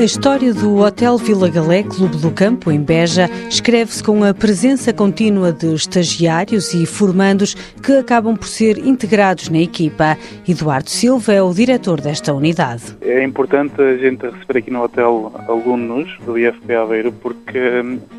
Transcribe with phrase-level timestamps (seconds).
[0.00, 4.94] A história do Hotel Vila Galé Clube do Campo, em Beja, escreve-se com a presença
[4.94, 10.16] contínua de estagiários e formandos que acabam por ser integrados na equipa.
[10.48, 12.96] Eduardo Silva é o diretor desta unidade.
[13.02, 17.60] É importante a gente receber aqui no hotel alunos do IFP Aveiro porque,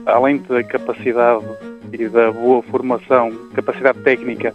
[0.05, 1.43] além da capacidade
[1.91, 4.53] e da boa formação, capacidade técnica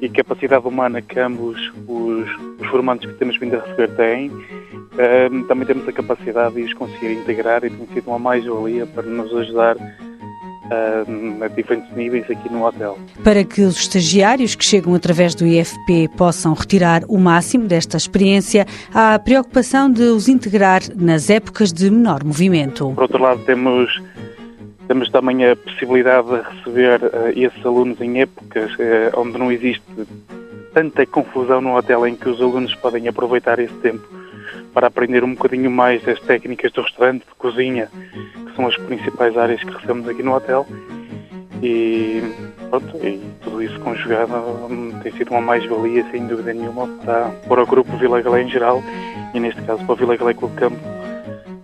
[0.00, 2.28] e capacidade humana que ambos os,
[2.60, 6.74] os formandos que temos vindo a receber têm, uh, também temos a capacidade de os
[6.74, 9.76] conseguir integrar e tem sido uma mais-valia para nos ajudar
[10.66, 12.98] Uh, a diferentes níveis aqui no hotel.
[13.22, 18.66] Para que os estagiários que chegam através do IFP possam retirar o máximo desta experiência,
[18.92, 22.90] há a preocupação de os integrar nas épocas de menor movimento.
[22.96, 24.02] Por outro lado, temos
[24.86, 29.82] temos também a possibilidade de receber uh, esses alunos em épocas uh, onde não existe
[30.72, 34.06] tanta confusão no hotel em que os alunos podem aproveitar esse tempo
[34.72, 37.88] para aprender um bocadinho mais das técnicas do restaurante, de cozinha,
[38.46, 40.66] que são as principais áreas que recebemos aqui no hotel.
[41.62, 42.22] E,
[42.68, 44.34] pronto, e tudo isso conjugado
[44.70, 48.50] hum, tem sido uma mais-valia, sem dúvida nenhuma, para, para o grupo Vila Galé em
[48.50, 48.82] geral
[49.32, 50.95] e, neste caso, para o Vila Galé Clube Campo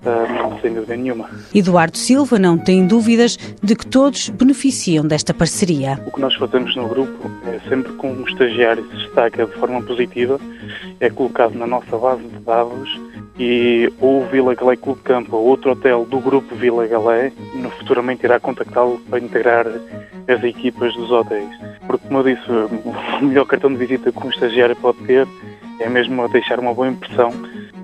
[0.02, 1.30] Uh, sem dúvida nenhuma.
[1.54, 6.00] Eduardo Silva não tem dúvidas de que todos beneficiam desta parceria.
[6.04, 9.80] O que nós fazemos no grupo é sempre que um estagiário se destaca de forma
[9.82, 10.40] positiva,
[10.98, 13.00] é colocado na nossa base de dados
[13.38, 17.70] e ou o Vila Galé Clube Campo ou outro hotel do grupo Vila Galé no
[17.70, 21.48] futuramente irá contactá-lo para integrar as equipas dos hotéis.
[21.86, 22.50] Porque, como eu disse,
[23.22, 25.26] o melhor cartão de visita que um estagiário pode ter
[25.80, 27.32] é mesmo deixar uma boa impressão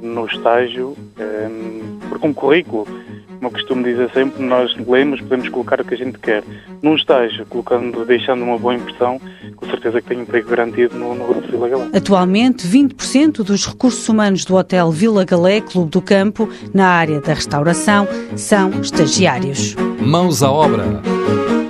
[0.02, 5.80] no estágio, um, porque um currículo, como eu costumo dizer sempre, nós lemos, podemos colocar
[5.80, 6.42] o que a gente quer.
[6.82, 9.20] Num estágio, colocando, deixando uma boa impressão,
[9.56, 11.88] com certeza que tem emprego garantido no, no Grupo Vila Galé.
[11.94, 17.34] Atualmente, 20% dos recursos humanos do Hotel Vila Galé Clube do Campo, na área da
[17.34, 19.76] restauração, são estagiários.
[20.00, 21.00] Mãos à obra.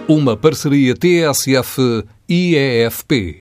[0.09, 1.77] Uma parceria TSF-IEFP.